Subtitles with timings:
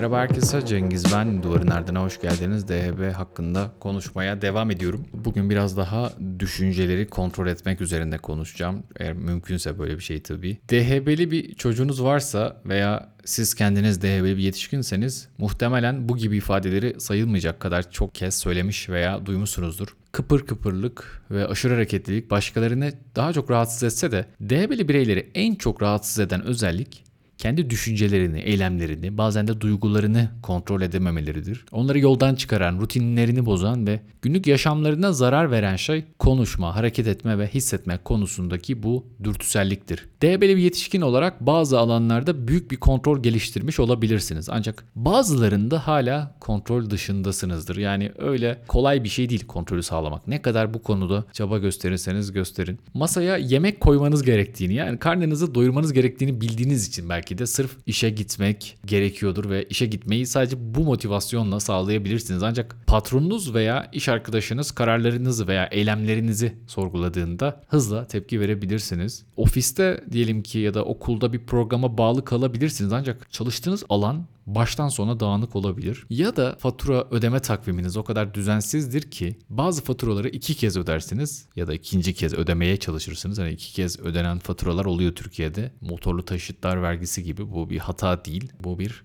[0.00, 1.42] Merhaba herkese Cengiz ben.
[1.42, 2.68] Duvarın Ardına hoş geldiniz.
[2.68, 5.06] DHB hakkında konuşmaya devam ediyorum.
[5.12, 8.82] Bugün biraz daha düşünceleri kontrol etmek üzerinde konuşacağım.
[8.96, 10.58] Eğer mümkünse böyle bir şey tabii.
[10.68, 17.60] DHB'li bir çocuğunuz varsa veya siz kendiniz DHB'li bir yetişkinseniz muhtemelen bu gibi ifadeleri sayılmayacak
[17.60, 19.96] kadar çok kez söylemiş veya duymuşsunuzdur.
[20.12, 25.82] Kıpır kıpırlık ve aşırı hareketlilik başkalarını daha çok rahatsız etse de DHB'li bireyleri en çok
[25.82, 27.09] rahatsız eden özellik
[27.40, 31.64] kendi düşüncelerini, eylemlerini, bazen de duygularını kontrol edememeleridir.
[31.72, 37.46] Onları yoldan çıkaran, rutinlerini bozan ve günlük yaşamlarına zarar veren şey konuşma, hareket etme ve
[37.46, 40.06] hissetme konusundaki bu dürtüselliktir.
[40.22, 44.48] DB'li bir yetişkin olarak bazı alanlarda büyük bir kontrol geliştirmiş olabilirsiniz.
[44.48, 47.76] Ancak bazılarında hala kontrol dışındasınızdır.
[47.76, 50.28] Yani öyle kolay bir şey değil kontrolü sağlamak.
[50.28, 52.78] Ne kadar bu konuda çaba gösterirseniz gösterin.
[52.94, 58.10] Masaya yemek koymanız gerektiğini yani karnınızı doyurmanız gerektiğini bildiğiniz için belki belki de sırf işe
[58.10, 62.42] gitmek gerekiyordur ve işe gitmeyi sadece bu motivasyonla sağlayabilirsiniz.
[62.42, 69.24] Ancak patronunuz veya iş arkadaşınız kararlarınızı veya eylemlerinizi sorguladığında hızla tepki verebilirsiniz.
[69.36, 75.20] Ofiste diyelim ki ya da okulda bir programa bağlı kalabilirsiniz ancak çalıştığınız alan baştan sona
[75.20, 76.06] dağınık olabilir.
[76.10, 81.66] Ya da fatura ödeme takviminiz o kadar düzensizdir ki bazı faturaları iki kez ödersiniz ya
[81.66, 83.38] da ikinci kez ödemeye çalışırsınız.
[83.38, 85.72] Hani iki kez ödenen faturalar oluyor Türkiye'de.
[85.80, 88.52] Motorlu taşıtlar vergisi gibi bu bir hata değil.
[88.64, 89.04] Bu bir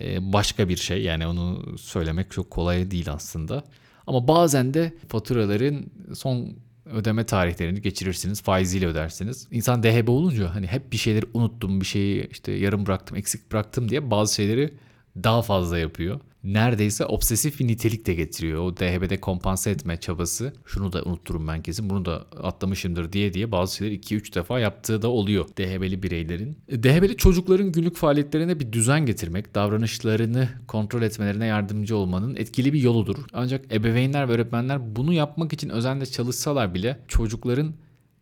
[0.00, 3.64] e, başka bir şey yani onu söylemek çok kolay değil aslında.
[4.06, 8.42] Ama bazen de faturaların son ödeme tarihlerini geçirirsiniz.
[8.42, 9.48] Faiziyle ödersiniz.
[9.50, 13.88] İnsan DHB olunca hani hep bir şeyleri unuttum, bir şeyi işte yarım bıraktım, eksik bıraktım
[13.88, 14.74] diye bazı şeyleri
[15.22, 16.20] daha fazla yapıyor.
[16.44, 18.62] Neredeyse obsesif bir nitelik de getiriyor.
[18.62, 20.52] O DHB'de kompanse etme çabası.
[20.66, 21.90] Şunu da unutturum ben kesin.
[21.90, 26.58] Bunu da atlamışımdır diye diye bazı şeyleri 2-3 defa yaptığı da oluyor DHB'li bireylerin.
[26.70, 33.16] DHB'li çocukların günlük faaliyetlerine bir düzen getirmek, davranışlarını kontrol etmelerine yardımcı olmanın etkili bir yoludur.
[33.32, 37.74] Ancak ebeveynler ve öğretmenler bunu yapmak için özenle çalışsalar bile çocukların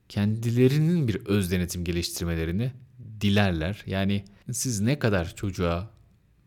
[0.09, 2.73] kendilerinin bir öz denetim geliştirmelerini
[3.21, 3.83] dilerler.
[3.87, 5.94] Yani siz ne kadar çocuğa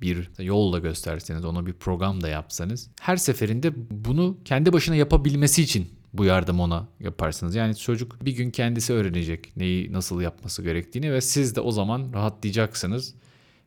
[0.01, 5.87] bir yolla gösterseniz, ona bir program da yapsanız her seferinde bunu kendi başına yapabilmesi için
[6.13, 7.55] bu yardım ona yaparsınız.
[7.55, 12.13] Yani çocuk bir gün kendisi öğrenecek neyi nasıl yapması gerektiğini ve siz de o zaman
[12.13, 13.13] rahatlayacaksınız.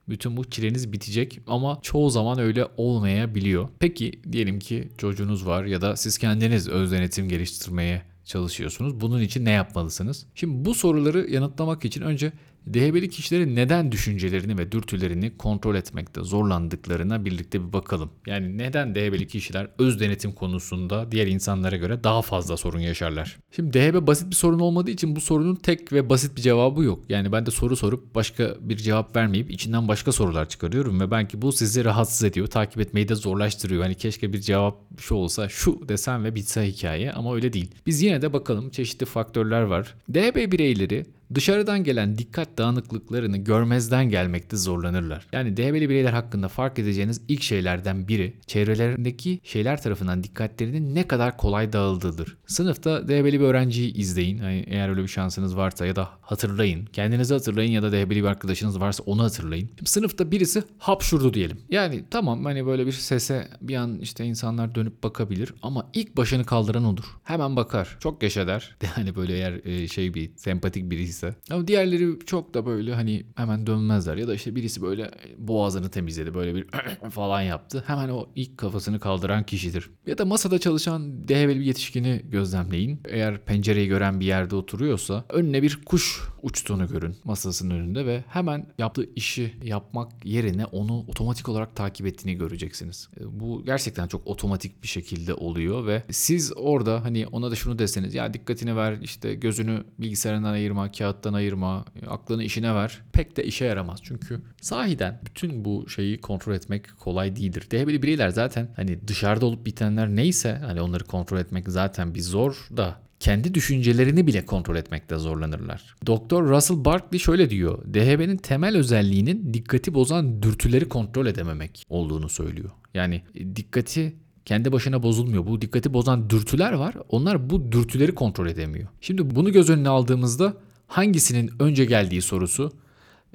[0.09, 3.69] Bütün bu çileniz bitecek ama çoğu zaman öyle olmayabiliyor.
[3.79, 9.01] Peki diyelim ki çocuğunuz var ya da siz kendiniz öz denetim geliştirmeye çalışıyorsunuz.
[9.01, 10.27] Bunun için ne yapmalısınız?
[10.35, 12.33] Şimdi bu soruları yanıtlamak için önce
[12.69, 18.11] DHB'li kişilerin neden düşüncelerini ve dürtülerini kontrol etmekte zorlandıklarına birlikte bir bakalım.
[18.27, 23.39] Yani neden DHB'li kişiler öz denetim konusunda diğer insanlara göre daha fazla sorun yaşarlar?
[23.51, 27.05] Şimdi DHB basit bir sorun olmadığı için bu sorunun tek ve basit bir cevabı yok.
[27.09, 31.43] Yani ben de soru sorup başka bir cevap vermeyip içinden başka sorular çıkarıyorum ve belki
[31.43, 32.47] bu sizi rahatsız ediyor.
[32.47, 33.83] Takip etmeyi de zorlaştırıyor.
[33.83, 37.71] Hani keşke bir cevap şu olsa şu desem ve bitse hikaye ama öyle değil.
[37.87, 39.95] Biz yine de bakalım çeşitli faktörler var.
[40.15, 45.27] DHB bireyleri Dışarıdan gelen dikkat dağınıklıklarını görmezden gelmekte zorlanırlar.
[45.33, 51.37] Yani DHB'li bireyler hakkında fark edeceğiniz ilk şeylerden biri çevrelerindeki şeyler tarafından dikkatlerinin ne kadar
[51.37, 52.37] kolay dağıldığıdır.
[52.47, 54.39] Sınıfta DHB'li bir öğrenciyi izleyin.
[54.43, 56.85] Yani eğer öyle bir şansınız varsa ya da hatırlayın.
[56.85, 59.71] Kendinizi hatırlayın ya da DHB'li bir arkadaşınız varsa onu hatırlayın.
[59.85, 61.61] Sınıfta birisi hapşurdu diyelim.
[61.71, 66.45] Yani tamam hani böyle bir sese bir an işte insanlar dönüp bakabilir ama ilk başını
[66.45, 67.05] kaldıran odur.
[67.25, 67.97] Hemen bakar.
[68.01, 68.77] Çok yaşa der.
[68.97, 71.35] Yani böyle eğer e, şey bir sempatik birisi ise.
[71.51, 74.17] Ama diğerleri çok da böyle hani hemen dönmezler.
[74.17, 76.35] Ya da işte birisi böyle boğazını temizledi.
[76.35, 76.67] Böyle bir
[77.11, 77.85] falan yaptı.
[77.87, 79.91] Hemen o ilk kafasını kaldıran kişidir.
[80.07, 83.01] Ya da masada çalışan DHB'li bir yetişkini gözlemleyin.
[83.09, 88.67] Eğer pencereyi gören bir yerde oturuyorsa önüne bir kuş uçtuğunu görün masasının önünde ve hemen
[88.79, 93.09] yaptığı işi yapmak yerine onu otomatik olarak takip ettiğini göreceksiniz.
[93.21, 97.79] E, bu gerçekten çok otomatik bir şekilde oluyor ve siz orada hani ona da şunu
[97.79, 103.01] deseniz ya dikkatini ver işte gözünü bilgisayarından ayırma, kağıt hayattan ayırma, aklını işine ver.
[103.13, 104.01] Pek de işe yaramaz.
[104.03, 107.67] Çünkü sahiden bütün bu şeyi kontrol etmek kolay değildir.
[107.71, 112.69] DHB'li bireyler zaten hani dışarıda olup bitenler neyse hani onları kontrol etmek zaten bir zor
[112.77, 115.97] da kendi düşüncelerini bile kontrol etmekte zorlanırlar.
[116.07, 117.95] Doktor Russell Barkley şöyle diyor.
[117.95, 122.71] DHB'nin temel özelliğinin dikkati bozan dürtüleri kontrol edememek olduğunu söylüyor.
[122.95, 123.23] Yani
[123.57, 124.15] dikkati
[124.45, 125.47] kendi başına bozulmuyor.
[125.47, 126.95] Bu dikkati bozan dürtüler var.
[127.09, 128.89] Onlar bu dürtüleri kontrol edemiyor.
[129.01, 130.55] Şimdi bunu göz önüne aldığımızda
[130.91, 132.73] hangisinin önce geldiği sorusu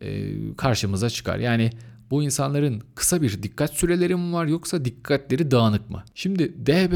[0.01, 1.39] e, karşımıza çıkar.
[1.39, 1.69] Yani
[2.11, 6.03] bu insanların kısa bir dikkat süreleri mi var yoksa dikkatleri dağınık mı?
[6.15, 6.93] Şimdi DHB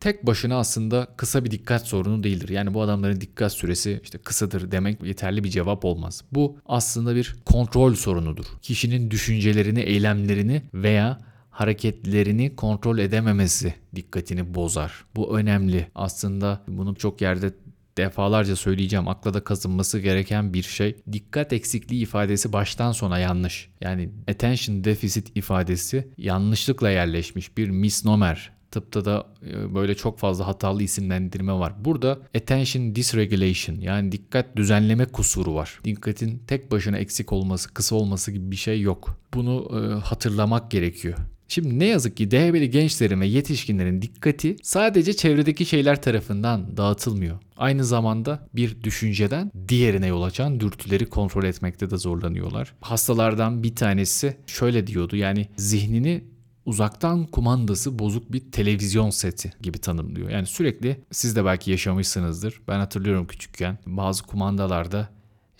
[0.00, 2.48] tek başına aslında kısa bir dikkat sorunu değildir.
[2.48, 6.24] Yani bu adamların dikkat süresi işte kısadır demek yeterli bir cevap olmaz.
[6.32, 8.44] Bu aslında bir kontrol sorunudur.
[8.62, 11.18] Kişinin düşüncelerini, eylemlerini veya
[11.50, 15.04] hareketlerini kontrol edememesi dikkatini bozar.
[15.16, 15.88] Bu önemli.
[15.94, 17.52] Aslında bunu çok yerde
[18.00, 20.96] defalarca söyleyeceğim akla da kazınması gereken bir şey.
[21.12, 23.70] Dikkat eksikliği ifadesi baştan sona yanlış.
[23.80, 28.52] Yani attention deficit ifadesi yanlışlıkla yerleşmiş bir misnomer.
[28.70, 31.84] Tıpta da e, böyle çok fazla hatalı isimlendirme var.
[31.84, 35.80] Burada attention dysregulation yani dikkat düzenleme kusuru var.
[35.84, 39.20] Dikkatin tek başına eksik olması, kısa olması gibi bir şey yok.
[39.34, 41.18] Bunu e, hatırlamak gerekiyor.
[41.50, 47.38] Şimdi ne yazık ki DHB'li gençlerin ve yetişkinlerin dikkati sadece çevredeki şeyler tarafından dağıtılmıyor.
[47.56, 52.74] Aynı zamanda bir düşünceden diğerine yol açan dürtüleri kontrol etmekte de zorlanıyorlar.
[52.80, 56.24] Hastalardan bir tanesi şöyle diyordu yani zihnini
[56.66, 60.30] uzaktan kumandası bozuk bir televizyon seti gibi tanımlıyor.
[60.30, 62.60] Yani sürekli siz de belki yaşamışsınızdır.
[62.68, 65.08] Ben hatırlıyorum küçükken bazı kumandalarda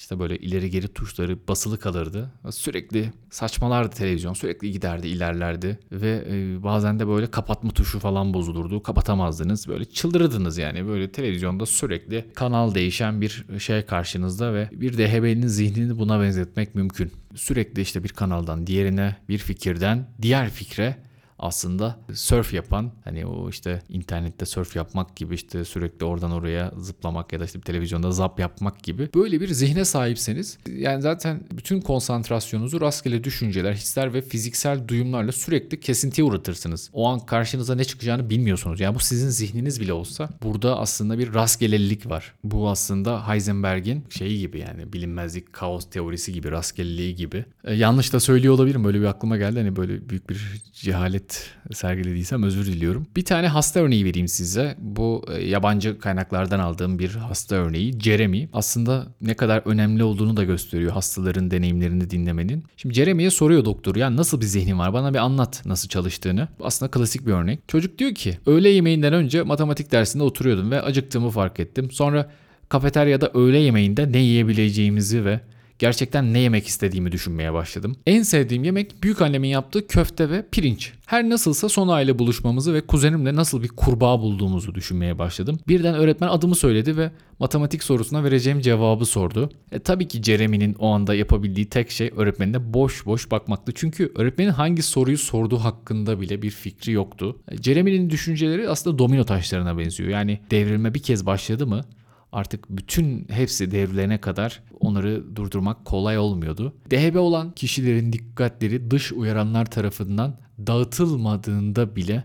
[0.01, 2.33] işte böyle ileri geri tuşları basılı kalırdı.
[2.51, 4.35] Sürekli saçmalardı televizyon.
[4.35, 5.79] Sürekli giderdi, ilerlerdi.
[5.93, 8.83] Ve e, bazen de böyle kapatma tuşu falan bozulurdu.
[8.83, 9.69] Kapatamazdınız.
[9.69, 10.87] Böyle çıldırırdınız yani.
[10.87, 17.13] Böyle televizyonda sürekli kanal değişen bir şey karşınızda ve bir DHB'nin zihnini buna benzetmek mümkün.
[17.35, 20.97] Sürekli işte bir kanaldan diğerine, bir fikirden diğer fikre
[21.41, 27.33] aslında surf yapan hani o işte internette surf yapmak gibi işte sürekli oradan oraya zıplamak
[27.33, 32.81] ya da işte televizyonda zap yapmak gibi böyle bir zihne sahipseniz yani zaten bütün konsantrasyonunuzu
[32.81, 36.91] rastgele düşünceler, hisler ve fiziksel duyumlarla sürekli kesintiye uğratırsınız.
[36.93, 38.81] O an karşınıza ne çıkacağını bilmiyorsunuz.
[38.81, 42.35] Yani bu sizin zihniniz bile olsa burada aslında bir rastgelelilik var.
[42.45, 47.45] Bu aslında Heisenberg'in şeyi gibi yani bilinmezlik kaos teorisi gibi rastgeleliği gibi.
[47.65, 48.85] E, yanlış da söylüyor olabilirim.
[48.85, 49.59] Böyle bir aklıma geldi.
[49.59, 51.30] Hani böyle büyük bir cehalet
[51.73, 53.07] sergilediysem özür diliyorum.
[53.17, 54.77] Bir tane hasta örneği vereyim size.
[54.79, 58.01] Bu e, yabancı kaynaklardan aldığım bir hasta örneği.
[58.01, 62.65] Jeremy aslında ne kadar önemli olduğunu da gösteriyor hastaların deneyimlerini dinlemenin.
[62.77, 66.49] Şimdi Jeremy'ye soruyor doktor ya nasıl bir zihnin var bana bir anlat nasıl çalıştığını.
[66.63, 67.69] Aslında klasik bir örnek.
[67.69, 71.91] Çocuk diyor ki öğle yemeğinden önce matematik dersinde oturuyordum ve acıktığımı fark ettim.
[71.91, 72.31] Sonra
[72.69, 75.41] kafeteryada öğle yemeğinde ne yiyebileceğimizi ve
[75.81, 77.97] gerçekten ne yemek istediğimi düşünmeye başladım.
[78.07, 80.93] En sevdiğim yemek büyük annemin yaptığı köfte ve pirinç.
[81.07, 85.59] Her nasılsa son aile buluşmamızı ve kuzenimle nasıl bir kurbağa bulduğumuzu düşünmeye başladım.
[85.69, 89.51] Birden öğretmen adımı söyledi ve matematik sorusuna vereceğim cevabı sordu.
[89.73, 93.73] E, tabii ki Jeremy'nin o anda yapabildiği tek şey öğretmenine boş boş bakmaktı.
[93.75, 97.37] Çünkü öğretmenin hangi soruyu sorduğu hakkında bile bir fikri yoktu.
[97.49, 100.09] E, Jeremy'nin düşünceleri aslında domino taşlarına benziyor.
[100.09, 101.85] Yani devrilme bir kez başladı mı
[102.33, 106.75] artık bütün hepsi devrelerine kadar onları durdurmak kolay olmuyordu.
[106.91, 112.25] DHB olan kişilerin dikkatleri dış uyaranlar tarafından dağıtılmadığında bile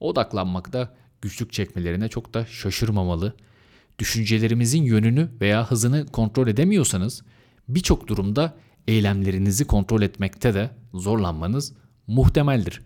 [0.00, 3.34] odaklanmakta güçlük çekmelerine çok da şaşırmamalı.
[3.98, 7.22] Düşüncelerimizin yönünü veya hızını kontrol edemiyorsanız
[7.68, 8.54] birçok durumda
[8.88, 11.72] eylemlerinizi kontrol etmekte de zorlanmanız
[12.06, 12.82] muhtemeldir.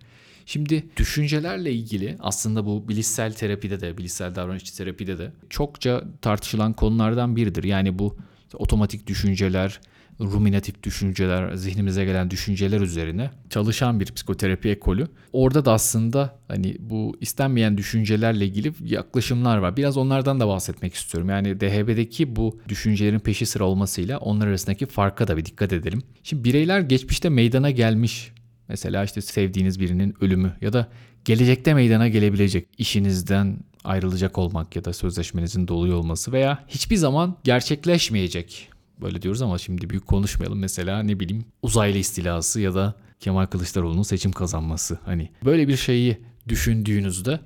[0.47, 7.37] Şimdi düşüncelerle ilgili aslında bu bilişsel terapide de, bilişsel davranışçı terapide de çokça tartışılan konulardan
[7.37, 7.65] biridir.
[7.65, 8.17] Yani bu
[8.55, 9.81] otomatik düşünceler,
[10.21, 15.09] ruminatif düşünceler, zihnimize gelen düşünceler üzerine çalışan bir psikoterapi ekolü.
[15.33, 19.77] Orada da aslında hani bu istenmeyen düşüncelerle ilgili yaklaşımlar var.
[19.77, 21.31] Biraz onlardan da bahsetmek istiyorum.
[21.31, 26.03] Yani DHB'deki bu düşüncelerin peşi sıra olmasıyla onlar arasındaki farka da bir dikkat edelim.
[26.23, 28.33] Şimdi bireyler geçmişte meydana gelmiş
[28.69, 30.89] Mesela işte sevdiğiniz birinin ölümü ya da
[31.25, 38.69] gelecekte meydana gelebilecek işinizden ayrılacak olmak ya da sözleşmenizin doluyor olması veya hiçbir zaman gerçekleşmeyecek.
[39.01, 40.59] Böyle diyoruz ama şimdi büyük konuşmayalım.
[40.59, 44.99] Mesela ne bileyim uzaylı istilası ya da Kemal Kılıçdaroğlu'nun seçim kazanması.
[45.05, 47.41] Hani böyle bir şeyi düşündüğünüzde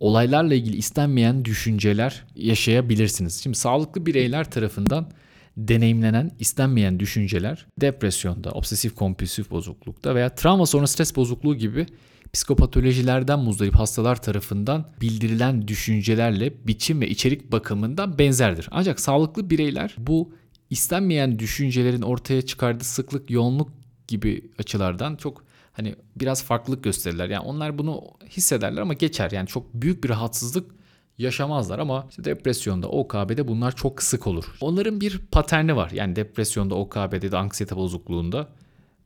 [0.00, 3.42] olaylarla ilgili istenmeyen düşünceler yaşayabilirsiniz.
[3.42, 5.10] Şimdi sağlıklı bireyler tarafından
[5.56, 11.86] deneyimlenen istenmeyen düşünceler depresyonda, obsesif kompulsif bozuklukta veya travma sonra stres bozukluğu gibi
[12.32, 18.68] psikopatolojilerden muzdarip hastalar tarafından bildirilen düşüncelerle biçim ve içerik bakımından benzerdir.
[18.70, 20.32] Ancak sağlıklı bireyler bu
[20.70, 23.70] istenmeyen düşüncelerin ortaya çıkardığı sıklık, yoğunluk
[24.08, 27.28] gibi açılardan çok hani biraz farklılık gösterirler.
[27.28, 29.30] Yani onlar bunu hissederler ama geçer.
[29.30, 30.70] Yani çok büyük bir rahatsızlık
[31.18, 34.44] yaşamazlar ama işte depresyonda, OKB'de bunlar çok sık olur.
[34.60, 35.90] Onların bir paterni var.
[35.90, 38.48] Yani depresyonda, OKB'de de anksiyete bozukluğunda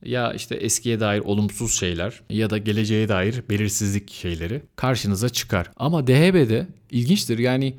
[0.04, 5.70] ya işte eskiye dair olumsuz şeyler ya da geleceğe dair belirsizlik şeyleri karşınıza çıkar.
[5.76, 7.74] Ama DHB'de ilginçtir yani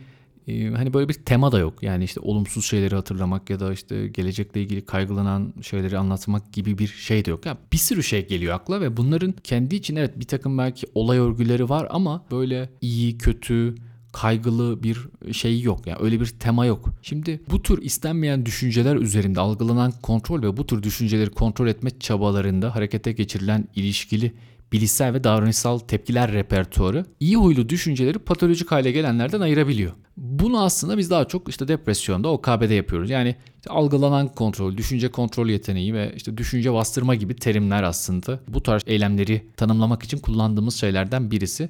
[0.48, 1.84] e, hani böyle bir tema da yok.
[1.84, 6.88] Yani işte olumsuz şeyleri hatırlamak ya da işte gelecekle ilgili kaygılanan şeyleri anlatmak gibi bir
[6.88, 7.46] şey de yok.
[7.46, 11.18] Yani bir sürü şey geliyor akla ve bunların kendi için evet bir takım belki olay
[11.18, 13.76] örgüleri var ama böyle iyi, kötü,
[14.12, 14.98] kaygılı bir
[15.34, 15.88] şey yok.
[15.88, 16.90] Yani öyle bir tema yok.
[17.02, 22.76] Şimdi bu tür istenmeyen düşünceler üzerinde algılanan kontrol ve bu tür düşünceleri kontrol etme çabalarında
[22.76, 24.34] harekete geçirilen ilişkili
[24.72, 29.92] bilişsel ve davranışsal tepkiler repertuarı iyi huylu düşünceleri patolojik hale gelenlerden ayırabiliyor.
[30.18, 33.10] Bunu aslında biz daha çok işte depresyonda OKB'de yapıyoruz.
[33.10, 38.64] Yani işte algılanan kontrol, düşünce kontrol yeteneği ve işte düşünce bastırma gibi terimler aslında bu
[38.64, 41.70] tarz eylemleri tanımlamak için kullandığımız şeylerden birisi.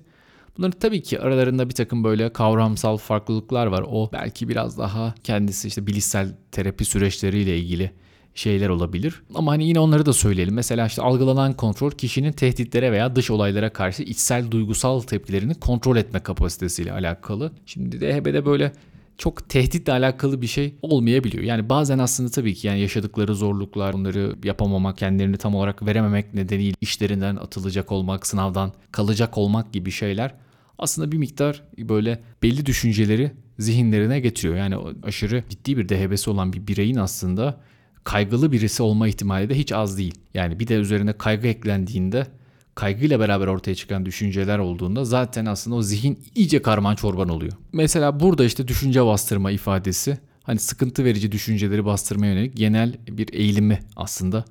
[0.58, 3.86] Bunların tabii ki aralarında bir takım böyle kavramsal farklılıklar var.
[3.88, 7.91] O belki biraz daha kendisi işte bilişsel terapi süreçleriyle ilgili
[8.36, 9.22] şeyler olabilir.
[9.36, 10.53] Ama hani yine onları da söyleyelim.
[10.53, 16.20] Mesela işte algılanan kontrol kişinin tehditlere veya dış olaylara karşı içsel duygusal tepkilerini kontrol etme
[16.20, 17.51] kapasitesiyle alakalı.
[17.65, 18.72] Şimdi DHB'de böyle
[19.20, 21.44] çok tehditle alakalı bir şey olmayabiliyor.
[21.44, 26.76] Yani bazen aslında tabii ki yani yaşadıkları zorluklar, onları yapamamak, kendilerini tam olarak verememek nedeniyle
[26.82, 30.36] işlerinden atılacak olmak, sınavdan kalacak olmak gibi şeyler
[30.78, 34.56] aslında bir miktar böyle belli düşünceleri zihinlerine getiriyor.
[34.56, 37.62] Yani aşırı ciddi bir DHB'si olan bir bireyin aslında
[38.04, 40.16] kaygılı birisi olma ihtimali de hiç az değil.
[40.34, 42.28] Yani bir de üzerine kaygı eklendiğinde
[42.79, 47.53] kaygıyla beraber ortaya çıkan düşünceler olduğunda zaten aslında o zihin iyice karman çorban oluyor.
[47.74, 53.79] Mesela burada işte düşünce bastırma ifadesi hani sıkıntı verici düşünceleri bastırmaya yönelik genel bir eğilimi
[53.95, 54.45] aslında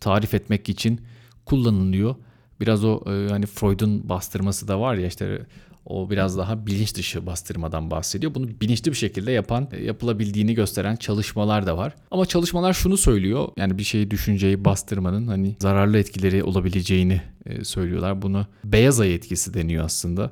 [0.00, 1.00] tarif etmek için
[1.46, 2.14] kullanılıyor.
[2.62, 5.46] Biraz o e, hani Freud'un bastırması da var ya işte
[5.86, 8.34] o biraz daha bilinç dışı bastırmadan bahsediyor.
[8.34, 11.94] Bunu bilinçli bir şekilde yapan, e, yapılabildiğini gösteren çalışmalar da var.
[12.10, 13.48] Ama çalışmalar şunu söylüyor.
[13.56, 18.22] Yani bir şeyi düşünceyi bastırmanın hani zararlı etkileri olabileceğini e, söylüyorlar.
[18.22, 20.30] Bunu beyaz ay etkisi deniyor aslında.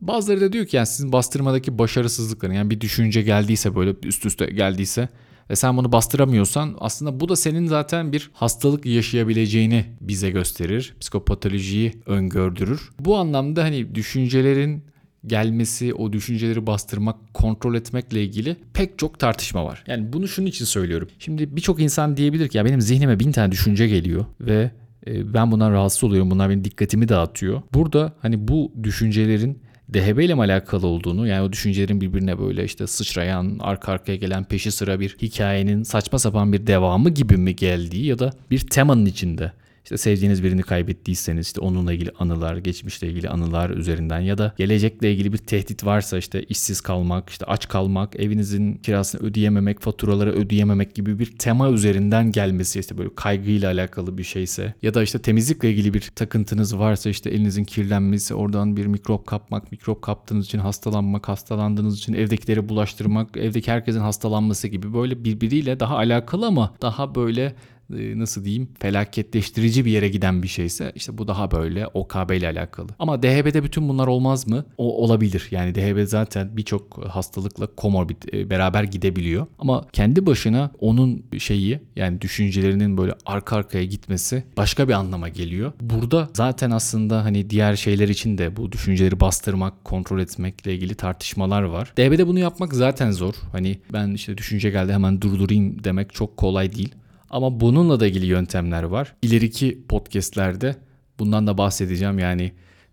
[0.00, 4.46] Bazıları da diyor ki yani sizin bastırmadaki başarısızlıkların yani bir düşünce geldiyse böyle üst üste
[4.46, 5.08] geldiyse
[5.50, 10.94] ve sen bunu bastıramıyorsan aslında bu da senin zaten bir hastalık yaşayabileceğini bize gösterir.
[11.00, 12.90] Psikopatolojiyi öngördürür.
[13.00, 14.84] Bu anlamda hani düşüncelerin
[15.26, 19.84] gelmesi, o düşünceleri bastırmak, kontrol etmekle ilgili pek çok tartışma var.
[19.86, 21.08] Yani bunu şunun için söylüyorum.
[21.18, 24.70] Şimdi birçok insan diyebilir ki ya benim zihnime bin tane düşünce geliyor ve
[25.06, 26.30] e, ben bundan rahatsız oluyorum.
[26.30, 27.62] Bunlar benim dikkatimi dağıtıyor.
[27.74, 29.62] Burada hani bu düşüncelerin
[29.94, 34.44] DHB ile mi alakalı olduğunu yani o düşüncelerin birbirine böyle işte sıçrayan arka arkaya gelen
[34.44, 39.06] peşi sıra bir hikayenin saçma sapan bir devamı gibi mi geldiği ya da bir temanın
[39.06, 39.52] içinde
[39.84, 45.12] işte sevdiğiniz birini kaybettiyseniz işte onunla ilgili anılar, geçmişle ilgili anılar üzerinden ya da gelecekle
[45.12, 50.94] ilgili bir tehdit varsa işte işsiz kalmak, işte aç kalmak, evinizin kirasını ödeyememek, faturaları ödeyememek
[50.94, 55.70] gibi bir tema üzerinden gelmesi işte böyle kaygıyla alakalı bir şeyse ya da işte temizlikle
[55.70, 61.28] ilgili bir takıntınız varsa işte elinizin kirlenmesi, oradan bir mikrop kapmak, mikrop kaptığınız için hastalanmak,
[61.28, 67.54] hastalandığınız için evdekileri bulaştırmak, evdeki herkesin hastalanması gibi böyle birbiriyle daha alakalı ama daha böyle
[67.90, 72.88] nasıl diyeyim felaketleştirici bir yere giden bir şeyse işte bu daha böyle OKB ile alakalı.
[72.98, 74.64] Ama DHB'de bütün bunlar olmaz mı?
[74.78, 75.48] O olabilir.
[75.50, 79.46] Yani DHB zaten birçok hastalıkla komorbid e, beraber gidebiliyor.
[79.58, 85.72] Ama kendi başına onun şeyi yani düşüncelerinin böyle arka arkaya gitmesi başka bir anlama geliyor.
[85.80, 91.62] Burada zaten aslında hani diğer şeyler için de bu düşünceleri bastırmak, kontrol etmekle ilgili tartışmalar
[91.62, 91.92] var.
[91.96, 93.34] DHB'de bunu yapmak zaten zor.
[93.52, 96.94] Hani ben işte düşünce geldi hemen durdurayım demek çok kolay değil.
[97.30, 99.14] Ama bununla da ilgili yöntemler var.
[99.22, 100.76] İleriki podcastlerde
[101.18, 102.18] bundan da bahsedeceğim.
[102.18, 102.52] Yani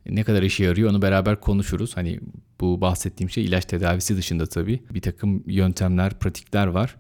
[0.09, 1.97] ne kadar işe yarıyor onu beraber konuşuruz.
[1.97, 2.19] Hani
[2.61, 6.95] bu bahsettiğim şey ilaç tedavisi dışında tabii bir takım yöntemler, pratikler var.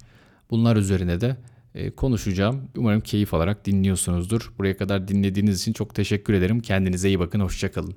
[0.49, 1.37] Bunlar üzerine de
[1.75, 2.69] e, konuşacağım.
[2.77, 4.53] Umarım keyif alarak dinliyorsunuzdur.
[4.57, 6.59] Buraya kadar dinlediğiniz için çok teşekkür ederim.
[6.59, 7.39] Kendinize iyi bakın.
[7.39, 7.95] Hoşçakalın.